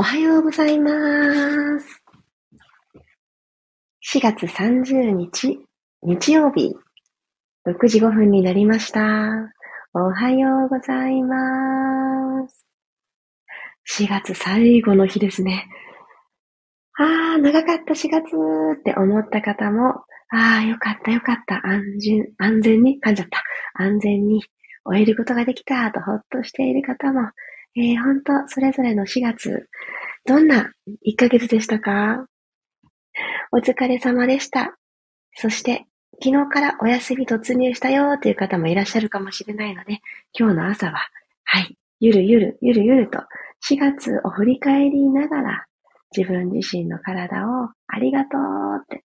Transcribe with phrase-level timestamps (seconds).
[0.00, 0.90] おはようございま
[1.78, 2.02] す。
[4.16, 5.58] 4月30日、
[6.02, 6.74] 日曜日、
[7.66, 9.02] 6時5分になりました。
[9.92, 12.64] おはようございます。
[14.00, 15.68] 4月最後の日ですね。
[16.98, 18.22] あー、長かった4月
[18.78, 23.44] って思った方も、あー、よかったよかった、安全、安全に、噛んじゃった。
[23.74, 24.42] 安全に
[24.86, 27.32] 終えることができたとほっとしている方も、
[27.76, 29.68] えー、ほんと、それぞれの4月、
[30.26, 30.72] どんな
[31.06, 32.26] 1ヶ月でしたか？
[33.52, 34.76] お疲れ様でした。
[35.34, 35.86] そして、
[36.22, 40.00] 昨日からお休み突入したよーという方もいらっしゃるかもしれないので、
[40.38, 40.98] 今日の朝は、
[41.44, 43.18] はい、ゆるゆる、ゆるゆると、
[43.68, 45.66] 4月を振り返りながら、
[46.16, 48.40] 自分自身の体をありがとう
[48.82, 49.04] って、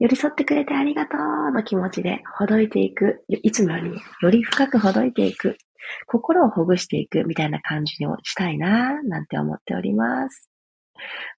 [0.00, 3.90] 寄り添ってくれてありがとうの気持ちでほどいていく、いつもより
[4.22, 5.56] より深くほどいていく、
[6.06, 10.50] 心をほぐしていくみたいな感じをしたいな、なんて思っております。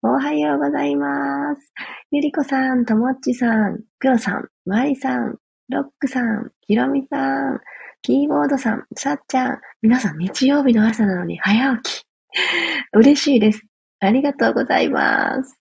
[0.03, 1.73] おはようございます。
[2.11, 5.37] ゆりこさん、ともっちさん、くろさん、まりさん、
[5.69, 7.61] ロックさん、ひろみさん、
[8.03, 12.06] キーボードさん、さっちゃん、皆さん日曜日の朝なのに早起き。
[12.93, 13.62] 嬉しいです。
[13.98, 15.61] ありがとうございます。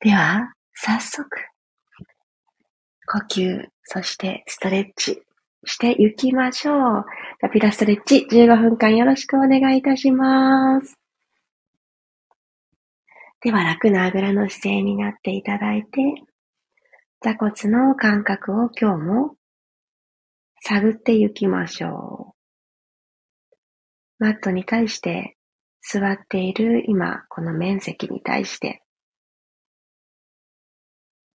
[0.00, 1.28] では、早速、
[3.06, 5.22] 呼吸、そしてストレッチ
[5.64, 7.04] していきましょう。
[7.40, 10.98] カピラストレッチ15分間よろしくお願いいたします。
[13.42, 16.22] では楽なあぐらの姿勢になっていただいて、
[17.22, 19.36] 座骨の感覚を今日も
[20.62, 22.40] 探っていきましょう。
[24.18, 25.36] マットに対して
[25.82, 28.82] 座っている今この面積に対して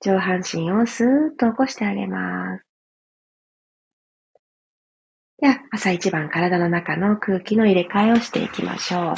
[0.02, 2.75] 上半身をスーッと起こしてあげます。
[5.42, 9.16] では、朝一番体の中の空気の入れ替えをしていきましょう。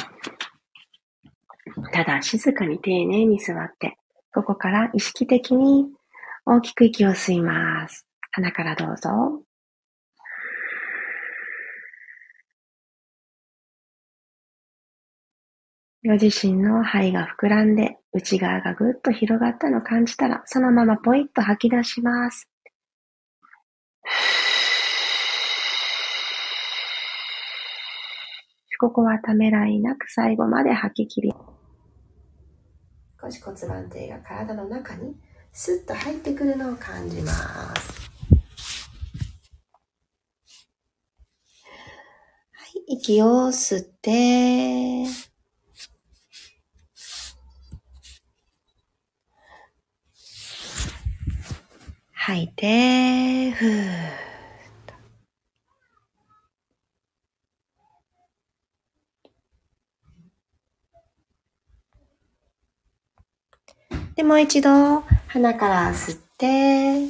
[1.92, 3.98] ただ静かに丁寧に座って、
[4.34, 5.86] ここから意識的に
[6.46, 8.08] 大きく息を吸います。
[8.32, 9.44] 鼻からどうぞ。
[16.04, 22.48] ご自身の肺が膨らんで内側がぐっと広がったのを感じたら、そのままポイッと吐き出します。
[28.80, 31.34] ここはためらいなく最後まで吐き切り。
[33.20, 35.16] 少し骨盤底が体の中に
[35.52, 38.12] スッと入ってくるのを感じます。
[42.52, 45.06] はい、息を吸って、
[52.14, 54.37] 吐いて、ふー。
[64.18, 67.08] で、もう一度、鼻から吸って、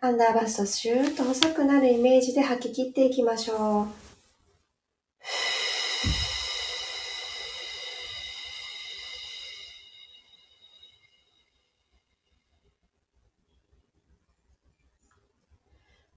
[0.00, 3.99] アンダーバストシューッと細くなるイメージで吐き切っていきましょう。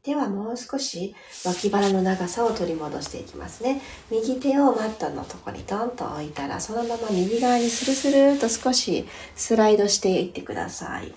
[0.03, 1.15] ではもう少し
[1.45, 3.81] 脇腹の長さを取り戻していきますね。
[4.11, 11.13] 右手をマットのところにトンと置いたら、そのまま右側にスルスルと少しスライドしていってください。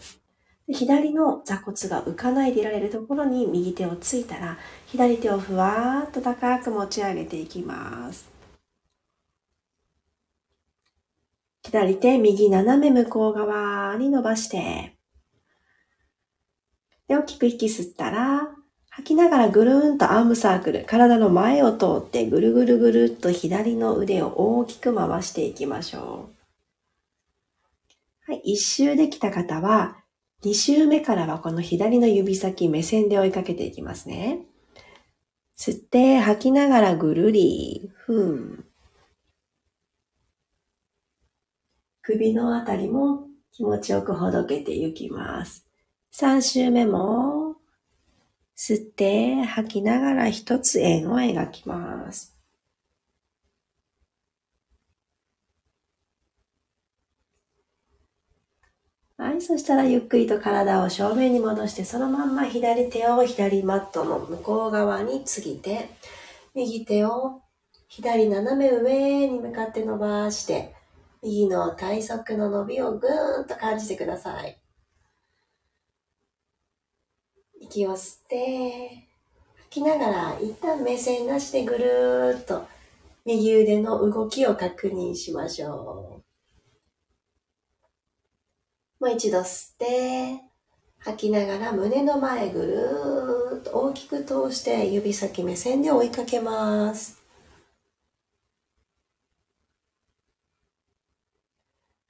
[0.69, 8.31] 左の座骨が浮かないでいられるところに右手をついたら、左手をふわーっと高く持ち上げていきます。
[11.65, 14.97] 左手、右斜め向こう側に伸ばして、
[17.09, 18.56] で、大きく息吸ったら、
[18.97, 26.31] 吐きながらぐるーんとアームサークル、体の前を通ってぐるぐるぐるっと左の腕を大きく回していきましょ
[28.27, 28.33] う。
[28.33, 29.99] はい、一周できた方は、
[30.43, 34.41] 二周目からはこの左の指先目線で追いかけていきますね。
[35.59, 38.65] 吸って吐きながらぐるり、ふん。
[42.00, 45.67] 首のあたりも気持ちよくほどけていきます。
[46.11, 47.36] 三周目も
[48.56, 52.37] 吸って吐きながら一つ円を描きます。
[59.19, 65.91] はい、そしたらゆっくりと体を正面に戻して、そのまんま左手を左マットの向こう側に継ぎて、
[66.55, 67.43] 右手を
[67.88, 70.75] 左斜め上に向かって伸ばして、
[71.23, 74.58] 右の体側の伸びをぐーんと感じてください。
[77.67, 79.07] 息を吸って、
[79.71, 82.67] 吐きながら一旦目線なしでぐるーっと
[83.25, 86.23] 右腕の動きを確認しましょ
[89.01, 89.05] う。
[89.05, 90.41] もう一度吸って、
[90.99, 97.21] 吐きながら胸の前ぐるーっと大きく通して指先目線で追いかけます。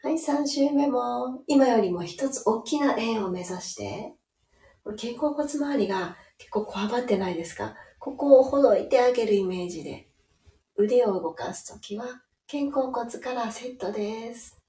[0.02, 4.15] はい、3周目も今よりも一つ大きな円を目指して、
[4.92, 7.74] 肩甲骨周りが結構こわばってないですか？
[7.98, 10.08] ここをほどいてあげるイメージで
[10.76, 12.04] 腕を動かすときは
[12.50, 14.60] 肩甲骨からセットです。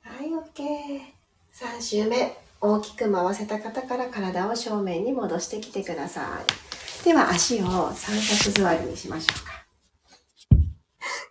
[0.00, 1.00] はい、OK。
[1.52, 2.36] 3周目。
[2.60, 6.40] 大きく回せた方から体を正面に戻してきてくださ
[7.02, 7.04] い。
[7.04, 9.57] では足を三角座りにしましょうか。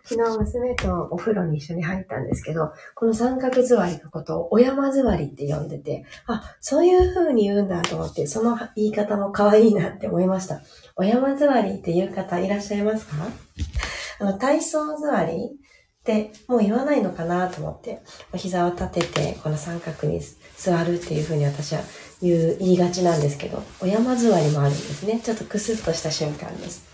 [0.08, 10.62] 昨日娘とお風呂に一緒に入ったんですけど、この三角座りのことをお山座りって呼んでて、あ、そういう風に言うんだと思って、その言い方も可愛いなって思いました。
[10.96, 13.16] お山座りっていう方いらっしゃいますか？
[14.20, 15.38] あの、体操座りっ
[16.04, 18.00] てもう言わないのかなと思って、
[18.32, 20.22] お膝を立てて、この三角に
[20.56, 21.82] 座るっていう風に私は
[22.22, 25.20] 言う、言いがちなんですけど、お山座りもあるんですね。
[25.22, 26.87] ちょっとクスッとした瞬間です。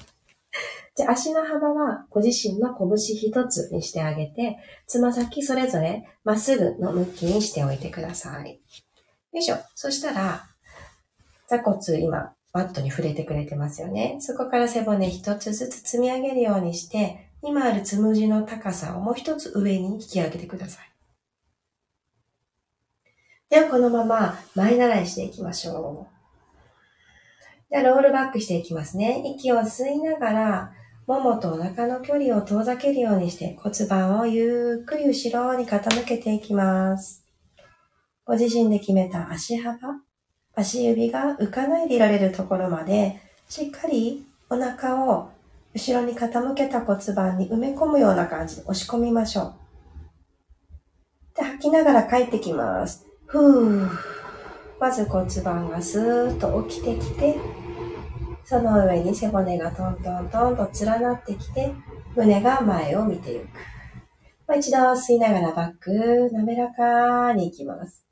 [0.96, 8.61] じゃあ足の幅はご自身の拳一つにしてあげて、つま先それぞれまっすぐの向きにしておいてください。
[9.32, 9.56] よいしょ。
[9.75, 10.46] そしたら、
[11.49, 14.19] 座骨今、マットに触れてくれてますよね。
[14.20, 20.90] そこから背骨一つずつ積み上げるようにして、今あるつむじの高さをもう一つ上に引き上げてください。
[23.50, 27.70] ではこのまま前習いしていきましょう。
[27.70, 29.23] ではロールバックしていきますね。
[29.26, 30.73] 息を吸いながら、
[31.06, 37.27] ももとお腹の距離を遠ざけるようにして骨盤をゆっくり後ろに傾けていきます。
[38.25, 39.77] ご自身で決めた足幅、
[40.55, 43.21] 足指が浮かないでいられるところまで、
[43.51, 45.29] しっかりお腹を
[45.75, 49.55] 後ろに傾けた骨盤に埋め込むような感じで押し込みましょう。
[51.37, 53.05] で、吐きながら帰ってきます。
[53.27, 53.91] ふー。
[54.81, 57.37] まず骨盤がスーッと起きてきて、
[58.44, 61.73] その上に背骨がトントントンと連なってきて、
[62.14, 63.49] 胸が前を見ていく。
[64.46, 68.06] まあ、一度吸いながらバック、滑らかに行きます。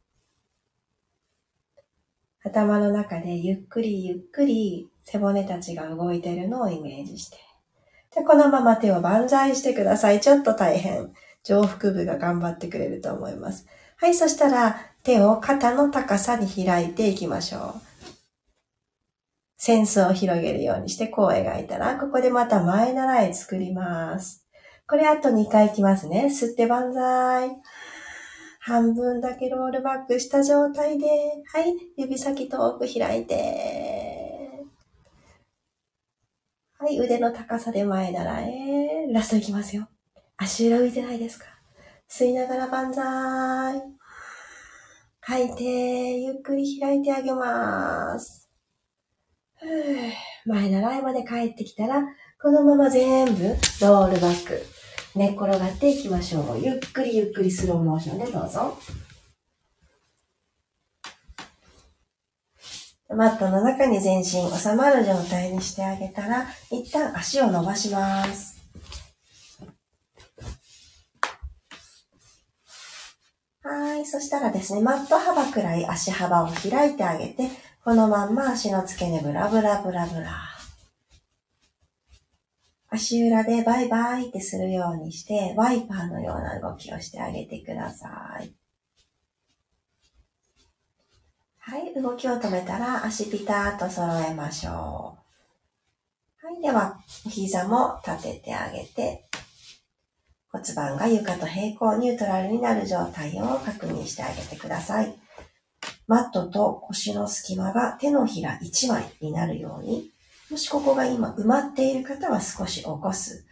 [2.44, 7.37] 頭の中でゆっくりゆっくり背骨たちが動いているのをイメージして。
[8.14, 10.20] で、このまま手を万歳してください。
[10.20, 11.12] ちょっと大変。
[11.44, 13.67] 上腹部が頑張ってくれると思います。
[13.96, 17.92] はい、そしたら手を肩の高さに開いていきましょう。
[19.64, 24.44] センスを広げるようにしてこう描いたら、ここでまた前習い作ります。
[24.88, 26.26] これあと2回いきますね。
[26.32, 27.49] 吸って万歳。
[28.59, 34.64] 半分だけロールバックした状態で、はい、指先遠く開いて、
[36.81, 39.12] はい、腕の高さで前習え。
[39.12, 39.88] ラストいきますよ。
[40.38, 41.44] 足裏浮いてないですか
[42.11, 43.81] 吸いながら万歳。
[45.20, 48.51] 吐いて、ゆっくり開いてあげます。
[50.44, 52.03] 前習いまで帰ってきたら、
[52.41, 53.43] このまま全部
[53.81, 54.61] ロールバック。
[55.14, 56.61] 寝っ転がっていきましょう。
[56.64, 58.79] ゆっくりゆっくりスローモーションでどうぞ。
[63.14, 68.59] マットの中に全身収まる状態にしてあげたら、一旦足を伸ばします。
[73.62, 74.07] はい。
[74.07, 77.49] そしたらですね、マット幅くらい足幅を開いてあげて、
[77.85, 80.31] このまんま足の付け根ブラブラブラブラ。
[82.91, 88.55] 足裏でバイバイってするようにして、ワイパーのような動きをしてあげてください。
[91.59, 95.19] はい、動きを止めたら足ピタッと揃えましょ
[96.41, 96.47] う。
[96.47, 99.27] はい、では、膝も立ててあげて、
[100.53, 105.22] 骨盤が床と平行、ニュートラルになる状態を確認してあげてください。
[106.12, 110.11] マットと腰の隙間が手のひら1枚になるように、
[110.50, 113.47] もしここが今埋まっている方は少し起こす。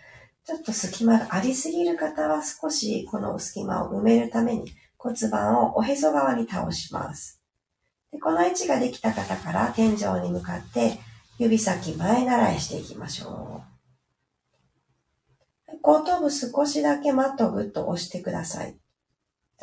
[0.44, 7.40] ちょっと隙間がありすぎる方は少しこの隙間を埋めるために骨盤をおへそ側に倒します。
[8.12, 10.98] でこの位置ができた方から天井に向かって
[11.38, 13.62] 指先前習いしていきましょ
[15.72, 15.78] う。
[15.80, 18.76] 後頭部少しだけマットをぐっと押してください。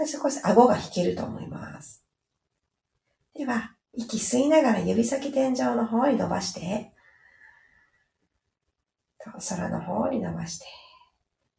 [0.08, 2.07] 少し顎が引けると思います。
[3.38, 6.92] では、息吸いながら指先天井の方に伸ばして、
[9.20, 10.66] 空の方に伸ばして。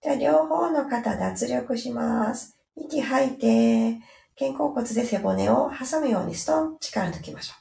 [0.03, 2.59] じゃあ、両方の肩脱力します。
[2.77, 4.01] 息吐いて、
[4.37, 7.59] 肩甲骨で背骨を挟むようにストン、力抜きましょう。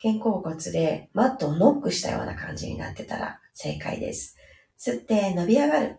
[0.00, 4.36] 肩甲骨でマットをノックしたような感じになってたら正解です。
[4.78, 5.98] 吸って伸び上がる。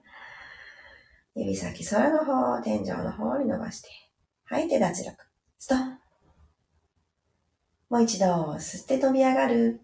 [1.36, 4.09] 指先空の方、天井の方に伸ばして。
[4.50, 5.15] 吐いて脱力。
[5.60, 6.00] ストン。
[7.89, 8.25] もう一度、
[8.56, 9.82] 吸って飛び上がる。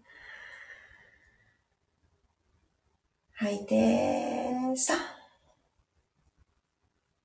[3.34, 4.96] 吐いて、ストン。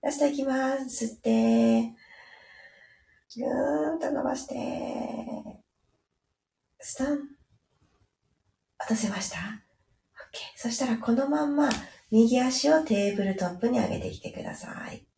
[0.03, 1.05] ラストいきます。
[1.05, 1.95] 吸って、
[3.35, 4.55] ぐーんと伸ばして、
[6.79, 7.07] ストン。
[8.79, 9.41] 落とせました ?OK。
[10.57, 11.69] そしたらこのまんま
[12.11, 15.10] 右足をテーブルトップに上げてきてください。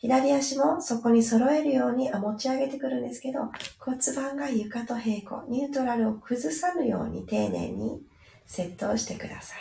[0.00, 3.40] 左足もそこに揃えるように持ち上げてくるんですけど、
[3.80, 8.00] 骨盤が床と平行、ニュートラルを崩さぬように丁寧に
[8.46, 9.58] セットをしてください。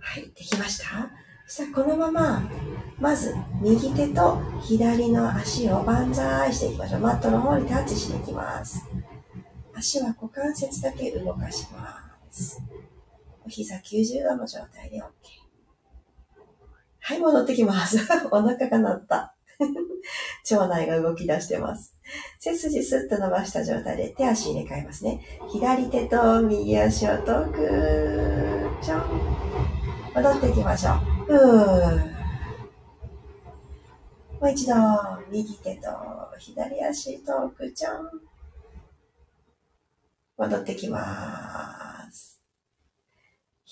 [0.00, 1.10] はい、できました
[1.46, 2.50] そしたらこのまま、
[2.98, 7.00] まず右手と左の足を万歳していきましょう。
[7.00, 8.82] マットの方にタッチしていきます。
[9.74, 12.62] 足は股関節だけ動かします。
[13.44, 15.41] お膝90度の状態で OK。
[17.04, 17.98] はい、戻ってきます。
[18.30, 19.34] お腹が鳴った。
[20.50, 21.96] 腸内が動き出してます。
[22.38, 25.20] 背筋スッと伸ばした状態で手足入れ替えますね。
[25.48, 29.02] 左手と右足を遠く、ちょん。
[30.14, 30.94] 戻っていきましょう。
[31.26, 32.12] ふー。
[34.40, 34.74] もう一度、
[35.28, 35.88] 右手と
[36.38, 38.10] 左足遠く、ちょん。
[40.36, 42.01] 戻ってきます。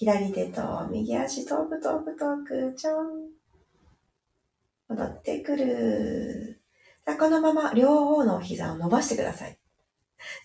[0.00, 3.28] 左手と右足遠く遠く遠く、ちょん。
[4.88, 6.58] 戻ってくる。
[7.04, 9.58] さあこのまま両方の膝を伸ばしてください。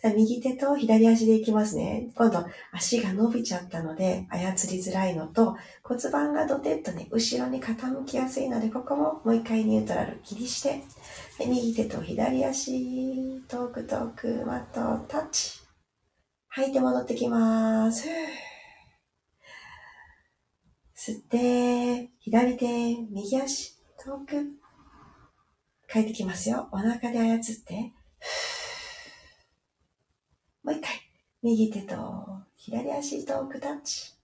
[0.01, 2.09] さあ右手と左足でいきますね。
[2.15, 10.83] 今度足が伸びちゃったので操りづらいのと骨盤がドテッとね、後ろに傾きやすいので、ここももう一回ニュートラル切りして、
[11.39, 15.61] で右手と左足、遠く遠く、マットタッチ。
[16.49, 18.09] 吐いて戻ってきます。
[21.07, 22.65] 吸って、左手、
[23.11, 24.57] 右足、遠く。
[25.87, 26.67] 帰ってきますよ。
[26.71, 27.93] お腹で操って。
[30.63, 30.99] もう一回。
[31.43, 31.95] 右手と
[32.57, 34.15] 左足遠くタッチ。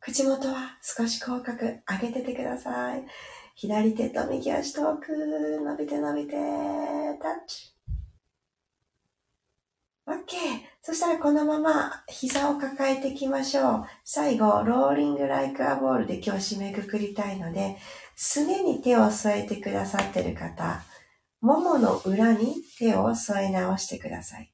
[0.00, 3.06] 口元は少し口角上げててください。
[3.54, 6.32] 左手と右足遠く伸びて伸びて
[7.22, 7.75] タッチ。
[10.06, 10.36] OK。
[10.82, 13.84] そしたらこのまま膝を抱えていきましょう。
[14.04, 17.76] 最後、ローリングライクアボールで今日締めくくりたいので、
[18.14, 20.82] すねに手を添えてくださってる方、
[21.40, 24.52] ももの裏に手を添え直してください。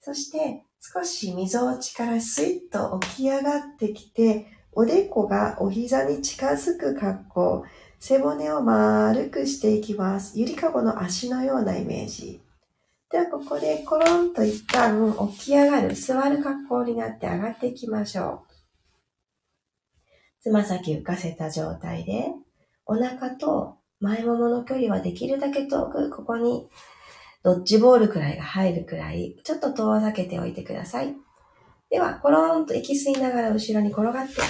[0.00, 7.64] そして、少し溝落ちからスイッと起き上がってきて、おでこがお膝に近づく格好、
[8.00, 10.38] 背骨を丸くしていきます。
[10.38, 12.43] ゆりかごの足のようなイメージ。
[13.14, 18.52] では、ここでコロンと一旦起き上がる、座る格好になって上がっていきましょう。
[20.40, 22.24] つま先浮かせた状態で、
[22.86, 26.68] お腹と前ももの距離はできるだけ遠く、ここに
[27.44, 31.14] ドッジボールくらいが入るくらい、ちょっと遠ざけておいてください。
[31.90, 34.40] では、コロンと息吸いながら後ろに転がって、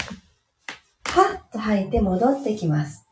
[1.10, 3.06] はっと吐いて戻ってきます。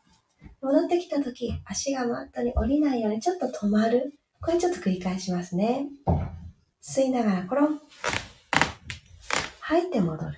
[0.63, 4.15] 戻ってきたとき、足がマットに降りないようにちょっと止まる。
[4.45, 5.87] これちょっと繰り返しますね。
[6.83, 7.79] 吸いながらコロン。
[9.61, 10.37] 吐いて戻る。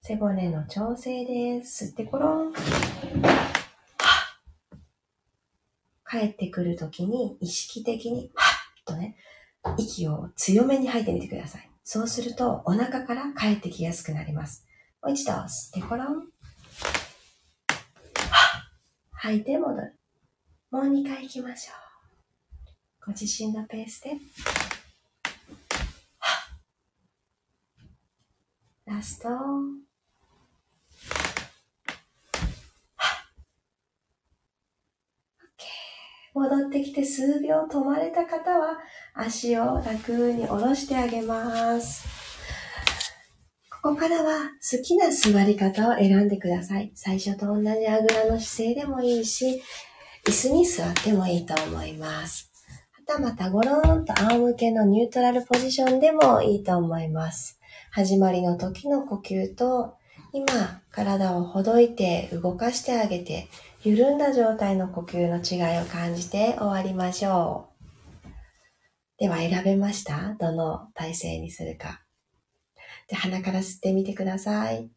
[0.00, 1.84] 背骨の調整です。
[1.84, 2.54] 吸ってコロン。
[6.08, 8.46] 帰ってくるときに意識的に、は
[8.80, 9.16] っとね、
[9.76, 11.70] 息を強めに吐いてみてください。
[11.84, 14.66] そうするとお腹から帰ってきやすくなります。
[15.02, 16.28] もう一度吸ってコロン。
[19.12, 19.98] 吐いて戻る。
[20.70, 21.85] もう2回行きましょう。
[23.06, 24.16] ご自身のペースで。
[28.84, 29.28] ラスト。
[36.34, 38.78] 戻ってきて数秒止まれた方は
[39.14, 42.04] 足を楽に下ろしてあげます。
[43.70, 46.90] ここからは好きな座り方を選んでください。
[46.96, 49.62] 最初と同じあぐらの姿勢でもいいし、
[50.26, 52.55] 椅子に座ってもいいと思います。
[53.06, 57.60] たまたゴローンと仰向けのニュートラルポジションでもいいと思います。
[57.92, 59.94] 始まりの時の呼吸と、
[60.32, 63.46] 今体をほどいて動かしてあげて、
[63.84, 67.68] 緩んだ状態の呼吸の違いを感じて終わりましょ
[68.24, 68.28] う。
[69.18, 70.34] では選べました？
[70.40, 72.02] どの体勢にするか。
[73.08, 74.90] で、鼻から吸ってみてください。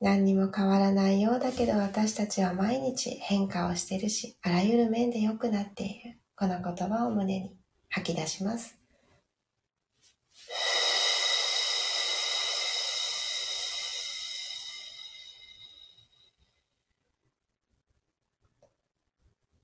[0.00, 6.18] 何にも変わらないようだけど私たちは毎日変化をしてるし、あらゆる面で良くなっている。
[6.36, 7.56] この言葉を胸に
[7.88, 8.78] 吐き出します。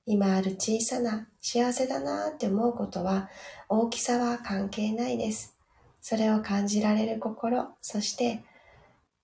[0.07, 3.29] 今ある小さな幸せだなって思うことは
[3.69, 5.57] 大きさは関係ないです。
[6.01, 8.43] それを感じられる心、そして、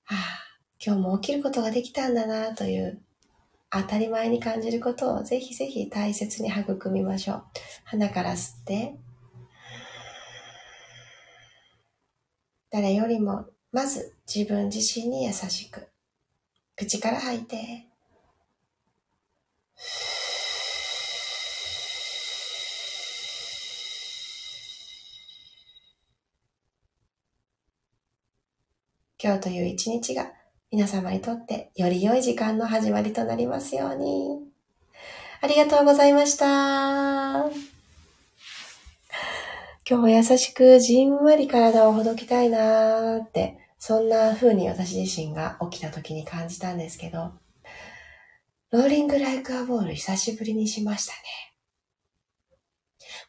[0.07, 0.48] ああ、
[0.81, 3.01] 今日も起きることができたんだなという
[3.71, 7.43] 当たり前に感じることをぜひぜひ大切に育みましょう。
[7.85, 8.95] 鼻から吸って、
[12.71, 15.89] 誰よりもまず自分自身に優しく、
[16.77, 17.87] 口から吐いて、
[29.21, 30.38] 今日という一日が
[30.71, 34.39] 皆様にとってより良い時間の始まりとなりますように。
[35.41, 37.47] ありがとうございました。
[37.47, 37.51] 今
[39.87, 47.33] 日は優しくじんわり体をほどきたいなーって、そんな風に私自身が起きた時に感じたんですけど、
[48.71, 51.19] ローリングライクアボール久しぶりにしましたね。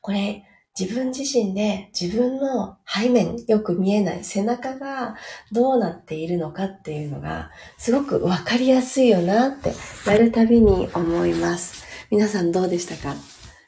[0.02, 0.44] これ、
[0.80, 5.16] 自分自身で自分の背面、よく見えない背中が
[5.52, 9.74] どうなっているのかっていうのがすごくわかりやすいよなって
[10.06, 11.84] やるたびに思います。
[12.10, 13.16] 皆さんどうでしたか？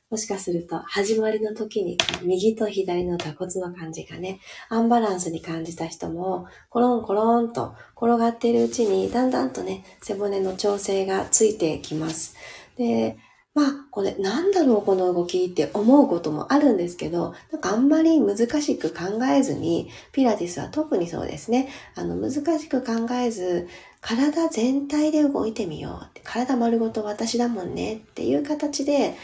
[0.10, 12.36] もしかすると始まりの時に右と左の座骨の感じがね、アンバランスに感じた人もコロンコロンと転がっているうちにだんだんとね、背骨の調整がついてきます。
[12.78, 13.18] で、
[13.54, 21.68] まあ、これなんだろうこの動きって思うこともあるんですけど、なんかあんまり難しく考えずに、ピラティスは特にそうですね。
[21.96, 23.68] あの、難しく考えず、
[24.00, 26.22] 体全体で動いてみようって。
[26.24, 29.16] 体丸ごと私だもんねっていう形で、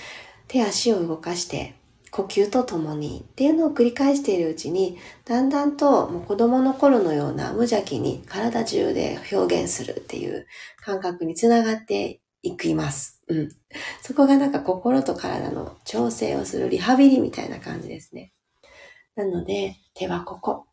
[0.50, 1.76] 手足を動かして、
[2.12, 10.48] 呼吸とともにっていうのを繰り返しているうちに、だんだんともう子供の頃のような無邪気に体中で表現するっていう
[10.82, 13.22] 感覚につながっていきます。
[13.28, 13.50] うん。
[14.02, 18.34] そこがなんか心と体の調整をするリハビリみたいな感じですね。
[19.16, 20.66] なので、手はここ、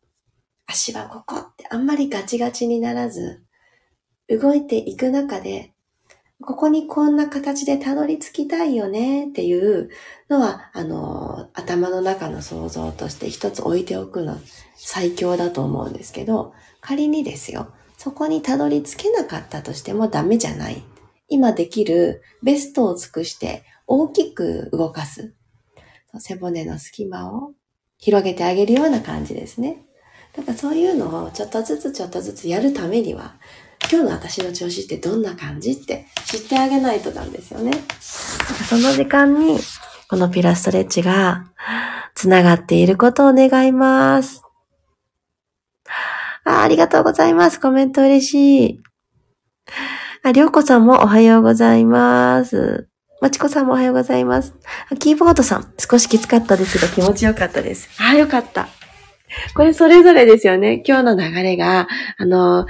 [0.67, 3.43] 足はここってあんまりガチガチにならず、
[4.29, 5.73] 動いていく中で、
[6.41, 9.89] ここにこんな形でたどり着きたいよねっていう
[10.29, 14.37] のは、あの、頭の中の想像として一つ置いておくの
[14.75, 20.83] 最強だと思うんですけど、仮にですよ、そこにたどり着けなかったとしてもダメじゃない。
[21.27, 25.33] 今できるベストを尽くして大きく動かす。
[26.19, 27.53] 背骨の隙間を
[27.97, 29.85] 広げてあげるような感じですね。
[30.35, 33.35] だかそういうのをちょっとずつちょっとずつやるためには、
[33.91, 37.71] 今日の私の調子ってどんな感じって知ってあげないとなんですよね。
[37.99, 39.59] その時間に、
[40.09, 41.51] このピラストレッチが
[42.13, 44.43] 繋がっていることを願います。
[46.43, 47.59] あありがとうございます。
[47.59, 48.83] コメント嬉しい。
[50.25, 52.87] あ、りょうこさんもおはようございます。
[53.21, 54.55] まちこさんもおはようございます。
[54.97, 57.87] キーボードさん、少しきつかったですが気持ちよかったです。
[58.01, 58.67] あ、よかった。
[59.53, 60.81] これそれぞれですよね。
[60.83, 62.65] 今日の流れが、あの、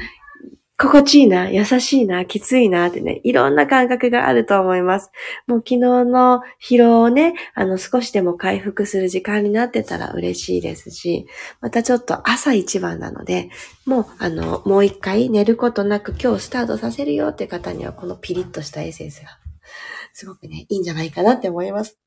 [0.78, 5.10] 心地いいな、優しいな、きついなってね、いろんな感覚があると思います。
[5.48, 11.28] もう昨日の疲労をね、あの少しでも回復する時間になってたら嬉しいですし、
[11.62, 13.50] またちょっと朝一番なので、
[13.86, 19.30] もうあの、もう一回寝ることなく今日スタートさせるよって方にはこのピリッとしたエッセンスが、
[20.12, 21.98] すごくね、いいんじゃないかなって思います。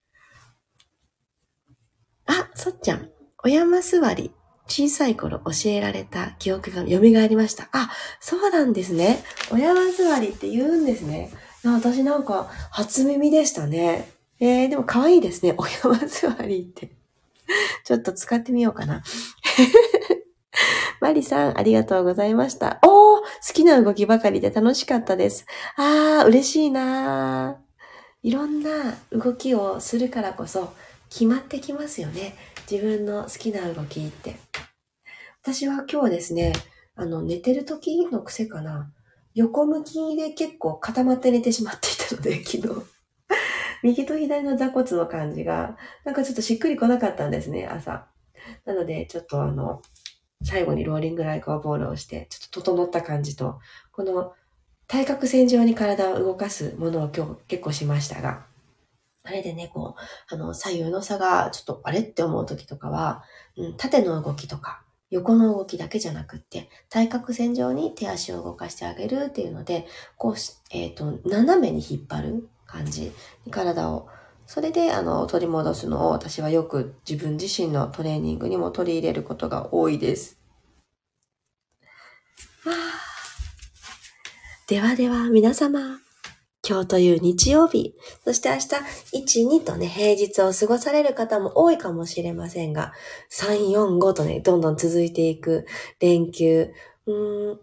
[2.26, 3.08] あ、さっちゃん、
[3.42, 4.30] お山座り
[4.68, 7.68] 小さい頃教えられた記憶が蘇りました。
[7.72, 9.24] あ、そうなんですね。
[9.50, 11.30] 親山座りって言うんですね。
[11.64, 14.10] 私なんか初耳でしたね。
[14.40, 15.54] えー、でも可愛いですね。
[15.56, 16.90] 親山座りって。
[17.84, 19.02] ちょっと使ってみようかな。
[21.00, 22.78] マリさん、ありがとうございました。
[22.84, 25.46] おー好きな動きばかりで楽しかったです。
[25.76, 27.56] あー、嬉しいなー
[28.22, 30.72] いろんな動きをするからこそ
[31.08, 32.34] 決まってきますよね。
[32.70, 34.36] 自分の好きな動きって。
[35.42, 36.52] 私は今日ですね、
[36.96, 38.92] あの、寝てる時の癖かな。
[39.34, 42.82] 横向きで結構固まって寝てしまっていたので、 昨日。
[43.82, 48.06] 右と左の座骨の感じが、なんかちょっとしっくりこなかったんですね、朝。
[48.66, 49.80] なので、ちょっとあの、
[50.42, 53.60] 最後にローリングライクアボールをして、ちょっと整った感じと、
[53.92, 54.34] この
[54.86, 58.47] 対角線上に体を動かすものを今日結構しましたが、
[59.24, 63.24] あれでね、こう、あの、左右の差がちょっとあれって思う時とかは、
[63.56, 70.34] うん、縦の動きとか、横の動きだけじゃなくって、対角線上に手足を動かしてあげるっていうので、こう、
[70.70, 73.12] えっ、と、斜めに引っ張る感じ
[73.44, 74.08] に体を。
[74.46, 80.38] それで、あの、取り戻すのを私はよく自分自身のトレーニングにも取り入れることが多いです。
[82.64, 83.08] はあ
[84.68, 85.98] ではでは皆様、
[86.68, 92.92] 今日という日曜日、そして明日1、2とね、平日を過ごされる方も多いかもしれませんが、
[93.32, 95.66] 3、4、5とね、どんどん続いていく
[95.98, 96.70] 連休、
[97.06, 97.60] うーん、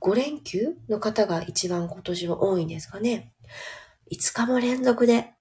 [0.00, 3.32] 5連休の方が一番今年は多いんですかね。
[4.10, 5.34] 5日も連続で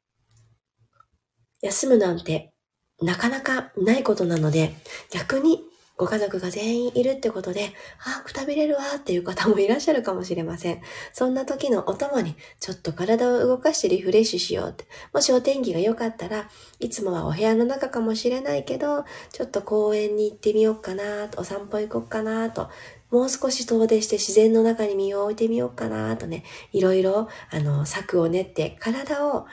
[1.62, 2.54] 休むなんて
[3.02, 4.76] なかなかないことなので、
[5.10, 5.64] 逆に
[6.02, 10.82] ご家族が全員いるってことで、ああ、くたびれるわっていう方もいらっしゃるかもしれません。
[11.14, 14.86] そんな時のお供に、ちょっと体を動かしてリフレッシュしようって。
[15.14, 22.72] もしお天気が良かったら、いつもはお部屋の中かもしれないけど、ちょっと公園に行ってみようかなと、お散歩行こうかなと、
[23.12, 29.46] もう少し遠出して自然の中に身を置いてみようかなとね、いろいろ、あの、策を練って、体を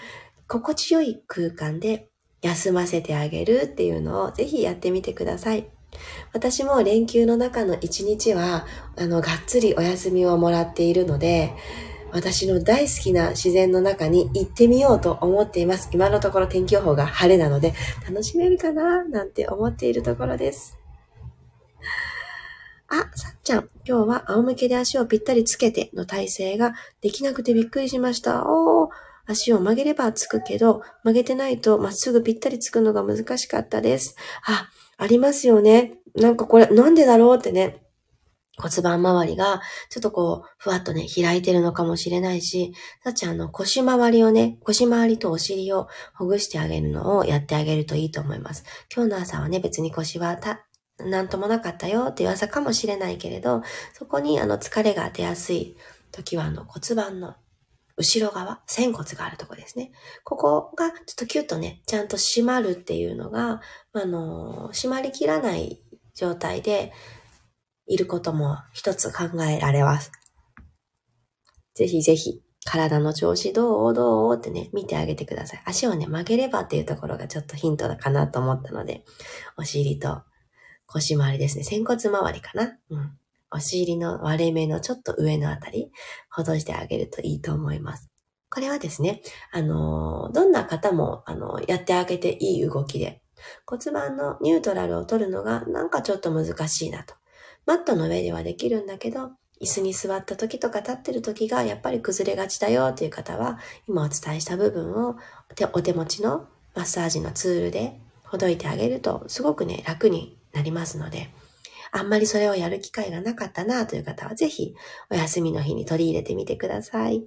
[0.46, 2.08] 心地よい空間で
[2.40, 5.68] 休ませてあげるっていうのをぜひやってみてください。
[6.32, 11.54] 私も連休の中の一日は、あの、がっつりお休みをもらっているので、
[12.10, 15.90] 私の大好きな自然の中に行ってみようと思っています。
[15.92, 17.74] 今のところ天気予報が晴れなので、
[18.08, 19.04] 楽しめるかな？
[19.04, 20.78] なんて思っているところです。
[22.88, 28.44] あ、さっちゃん、今日は仰向けで足をぴったりつけての体勢ができなくてびっくりしました。
[28.46, 28.90] おー、
[29.26, 34.16] 足を曲げればつくけど、曲げてないとまっすぐぴったりつくのが難しかったです。
[34.46, 35.94] あ、ありますよね。
[36.14, 37.82] なんかこれ、なんでだろうってね。
[38.60, 48.64] 骨盤周りが、ちょっとこう、ふわっとね、開いてるのかもしれないし、さっちゃんの腰回りをね、腰回りとお尻をほぐしてあげるのをやってあげるといいと思います。
[48.92, 50.66] 今日の朝はね、別に腰はた、
[50.98, 53.62] なんともなかったよっていう朝かもしれないけれど、
[53.94, 55.76] そこにあの疲れが出やすい
[56.10, 57.36] 時はあの骨盤の
[57.98, 59.90] 後ろ側、仙骨があるとこですね。
[60.24, 63.60] ここがちょっとキュッとね、ちゃんと締まるっていうのが、
[63.92, 65.82] あの、締まりきらない
[66.14, 66.92] 状態で
[67.86, 70.12] いることも一つ考えられます。
[71.74, 75.62] ぜひぜひ、体の調子どうどうってね、見てあげてください。
[75.64, 79.04] 足をね、曲げればっていうところがちょっとヒントだかなと思ったので、
[79.56, 80.22] お尻と
[80.86, 81.64] 腰回りですね。
[81.64, 83.18] 仙骨周りかなうん。
[83.50, 85.90] お尻の割れ目のちょっと上のあたり、
[86.30, 88.10] ほどしてあげるといいと思います。
[88.50, 93.22] これはですね、あの、どんな方も、あの、やってあげていい動きで、
[93.66, 97.14] 骨盤のニュートラルを取るのがなんかちょっと難しいなと。
[97.66, 105.16] マットの上ではできるんだけど、椅子に座った時とか立ってる時がやっぱり崩れがちだよという方は、今お伝えした部分を
[105.54, 111.30] 手お手持ちのマッサージのツールでほどいてあげるとすごくね、楽になりますので、
[111.92, 114.74] あんまりそれをやる機会がなかったなという方は、ぜひ
[115.10, 117.26] お休みの日に取り入れてみてください。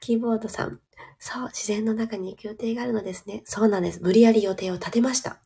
[0.00, 0.80] キーボードさん。
[1.22, 3.42] そう、自然の中に行く予定があるのですね。
[3.44, 4.00] そうなんです。
[4.02, 5.38] 無理やり予定を立てました。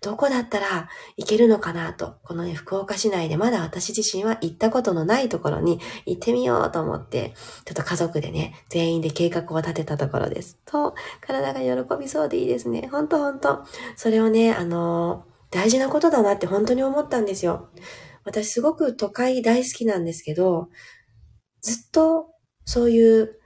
[0.00, 2.14] どこだったら行けるのかなと。
[2.22, 10.58] このね、福岡市内でまだ私自身は行ったことのないところに行ってみようと思って、ちょっと家族でね、全員で計画を立てたところです。
[10.64, 12.88] と、体が喜びそうでいいですね。
[12.92, 13.64] ほんとほんと。
[13.96, 17.70] それをね、あのー大事なことだなって本当に思ったんですよ。
[18.24, 20.68] 私すごく都会大好きなんですけど、
[21.62, 22.26] ずっと
[22.64, 23.38] そういう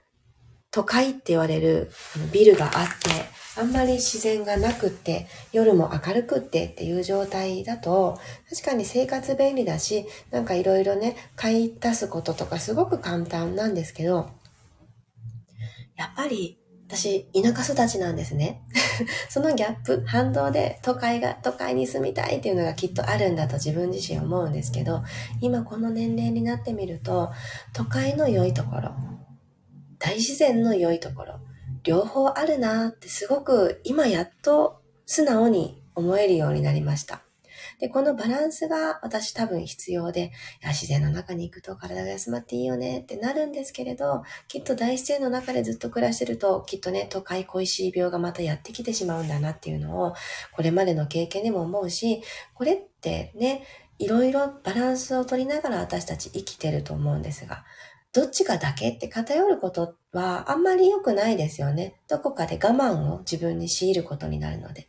[0.71, 1.91] 都会って言われる
[2.31, 8.17] ビルがあって、あんまり自然がなくって、夜も明るくってっていう状態だと、
[8.49, 14.29] 確かに生活便利だし、なんかいろいろね、買い出すこととかすごく簡単なんですけど、
[15.97, 16.60] やっぱり
[16.91, 18.61] 私、田舎育ちなんですね。
[19.29, 25.01] そのギャップ、反動で都会が、都会に住みたいっていうのがきっとあるんだと自分自身思うんですけど、
[25.39, 27.31] 今この年齢になってみると、
[27.71, 28.91] 都会の良いところ、
[29.99, 31.39] 大自然の良いところ、
[31.83, 37.21] 両方あるなってすごく今やっと素直に思えるようになりました。
[37.81, 50.13] で、このバランスが私多分必要で、いや自然の中に行くと体が休まっていいよねってなるんですけれど、きっと大自然の中でずっと暮らしてると、きっとね、都会恋しい病がまたやってきてしまうんだなっていうのを、
[50.53, 52.21] これまでの経験でも思うし、
[52.53, 53.63] これってね、
[53.97, 57.65] いろいろバランスを取りながら私たち生きてると思うんですが、
[58.13, 61.95] どっちかだけって偏ることはあんまり良くないですよね。
[62.07, 64.87] どこかで我慢を自分に強いることになるので。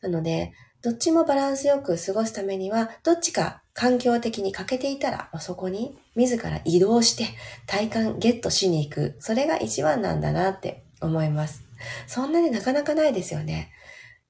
[0.00, 7.26] なので、どっちもバランスよく過ごすためには、どっちか環境的に欠けていたら、そこに自ら移動して
[7.68, 9.16] 体感ゲットしに行く。
[9.20, 11.62] それが一番なんだなって思います。
[12.08, 13.70] そんなになかなかないですよね。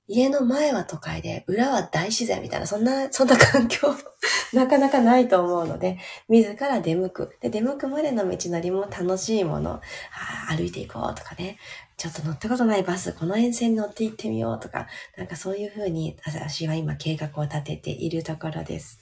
[0.08, 3.94] 家の前は都会で、裏は大自然みたいな、そんな、そんな環境、
[4.52, 7.36] なかなかないと思うので、自ら出向く。
[7.40, 9.80] で、出向くまでの道のりも楽しいもの。
[10.50, 11.56] あ歩いていこうとかね。
[11.96, 18.98] ちょっと乗ったことないバス、この沿線に乗って行ってみようとか、なんかそういうふうに、私は今計画を立てているところです。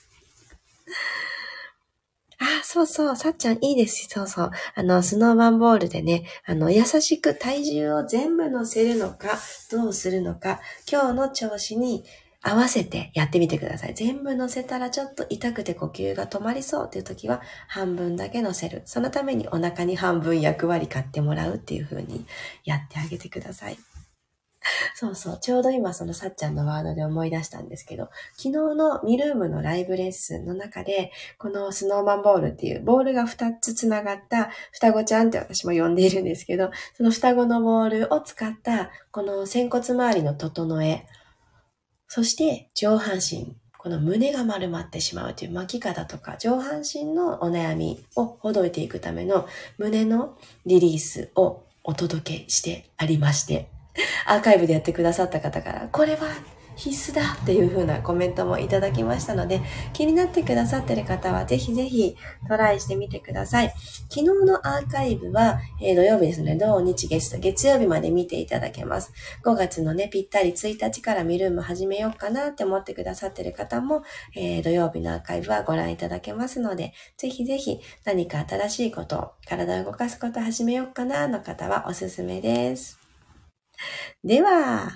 [2.42, 4.09] あ、そうそう、さっちゃんいいです。
[4.09, 4.50] そうそう。
[4.74, 9.38] あの、スノーマンボールでね、あの、優しく体重を全部乗せるのか、
[9.70, 12.03] どうするのか、今日の調子に
[12.42, 13.94] 合わせてやってみてください。
[13.94, 18.83] 全部乗せたらちょっと痛くて呼吸が止まりそうっていう時は半分だけ乗せる。
[18.87, 22.24] そのためにお腹に半分役割買ってもらうっていう風に
[22.64, 23.79] やってあげてください。
[24.94, 25.38] そうそう。
[25.40, 41.07] ちょうど今そのさっちゃんのワードで思い出したんですけど、昨日のミルームのライブレッスンの中で、このスノーマンボールっていうボールが2つつながった双子ちゃんって私も呼んでいるんですけど、その双子のボールを使ったこの仙骨周りの整え、
[42.12, 49.46] そして上半身、この胸が丸まってしまうという巻き方とか、上半身のお悩みをほどいていくための
[49.79, 53.68] 胸のリリースをお届けしてありまして、
[54.27, 56.27] アーカイブでやってくださった方から、これは
[56.80, 59.60] 必須だっていう風なコメントもいただきましたので、
[59.92, 62.16] 気になってくださってる方はぜひぜひ
[62.48, 63.74] トライしてみてください。
[64.08, 69.12] 昨日のアーカイブは、えー、土曜日ですね、土日月と月曜日まで見ていただけます。
[69.44, 74.02] 5月のね、ぴったり1日から見るーム始めようかなって思ってくださってる方も、
[74.34, 82.98] えー、土曜日のアーカイブはご覧いただけますので、ぜひぜひ何か新しいこと、体を動かすこと始めようかなの方はおすすめです。
[84.24, 84.90] では、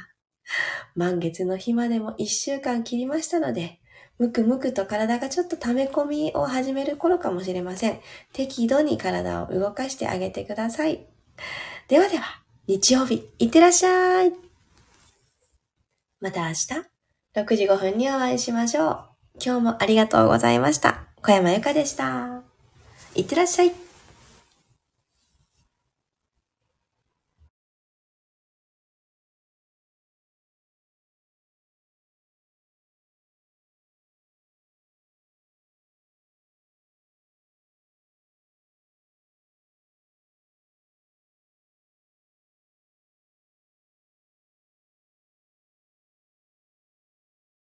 [0.94, 3.80] 満月の日までも一週間切りましたので、
[4.18, 8.00] むくむくと体がちょっと溜め込みを始める頃かもしれません。
[8.32, 11.04] 適度に体を動かしてあげてください。
[11.88, 14.32] ではでは、日曜日、いってらっしゃい。
[16.20, 16.66] また明日、
[17.34, 19.08] 6時5分にお会いしましょう。
[19.44, 21.04] 今日もありがとうございました。
[21.20, 22.42] 小山由かでした。
[23.16, 23.83] いってらっしゃい。